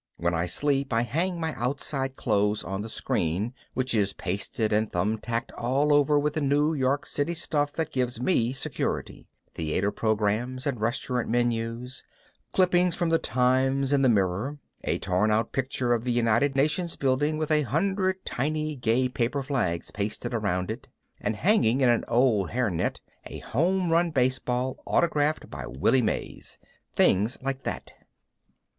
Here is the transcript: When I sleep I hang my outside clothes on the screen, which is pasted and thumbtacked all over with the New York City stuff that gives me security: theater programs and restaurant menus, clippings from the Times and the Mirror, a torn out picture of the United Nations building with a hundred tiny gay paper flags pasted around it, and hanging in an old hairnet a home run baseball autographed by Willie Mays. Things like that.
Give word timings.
When 0.17 0.33
I 0.33 0.47
sleep 0.47 0.91
I 0.93 1.03
hang 1.03 1.39
my 1.39 1.53
outside 1.53 2.15
clothes 2.17 2.63
on 2.63 2.81
the 2.81 2.89
screen, 2.89 3.53
which 3.75 3.93
is 3.93 4.13
pasted 4.13 4.73
and 4.73 4.91
thumbtacked 4.91 5.51
all 5.55 5.93
over 5.93 6.17
with 6.17 6.33
the 6.33 6.41
New 6.41 6.73
York 6.73 7.05
City 7.05 7.35
stuff 7.35 7.71
that 7.73 7.91
gives 7.91 8.19
me 8.19 8.51
security: 8.51 9.27
theater 9.53 9.91
programs 9.91 10.65
and 10.65 10.81
restaurant 10.81 11.29
menus, 11.29 12.03
clippings 12.51 12.95
from 12.95 13.09
the 13.09 13.19
Times 13.19 13.93
and 13.93 14.03
the 14.03 14.09
Mirror, 14.09 14.57
a 14.85 14.97
torn 14.97 15.29
out 15.29 15.51
picture 15.51 15.93
of 15.93 16.03
the 16.03 16.11
United 16.11 16.55
Nations 16.55 16.95
building 16.95 17.37
with 17.37 17.51
a 17.51 17.61
hundred 17.61 18.25
tiny 18.25 18.75
gay 18.75 19.07
paper 19.07 19.43
flags 19.43 19.91
pasted 19.91 20.33
around 20.33 20.71
it, 20.71 20.87
and 21.19 21.35
hanging 21.35 21.81
in 21.81 21.89
an 21.89 22.05
old 22.07 22.49
hairnet 22.49 23.01
a 23.27 23.37
home 23.37 23.91
run 23.91 24.09
baseball 24.09 24.81
autographed 24.87 25.51
by 25.51 25.67
Willie 25.67 26.01
Mays. 26.01 26.57
Things 26.95 27.37
like 27.43 27.61
that. 27.65 27.93